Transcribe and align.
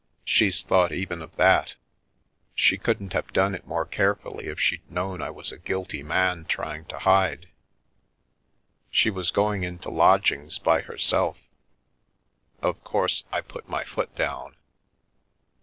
She's 0.25 0.63
thought 0.63 0.91
even 0.91 1.21
of 1.21 1.35
that— 1.35 1.75
she 2.55 2.79
couldn't 2.79 3.13
have 3.13 3.31
done 3.33 3.53
it 3.53 3.67
more 3.67 3.85
carefully 3.85 4.47
if 4.47 4.59
she'd 4.59 4.89
known 4.89 5.21
I 5.21 5.29
was 5.29 5.51
a 5.51 5.59
guilty 5.59 6.01
man 6.01 6.45
trying 6.45 6.85
to 6.85 6.97
hide. 6.97 7.49
She 8.89 9.11
was 9.11 9.29
going 9.29 9.61
into 9.61 9.91
lodgings 9.91 10.57
by 10.57 10.81
her 10.81 10.97
self. 10.97 11.37
Of 12.63 12.83
course 12.83 13.25
I 13.31 13.41
put 13.41 13.69
my 13.69 13.83
foot 13.83 14.15
down. 14.15 14.55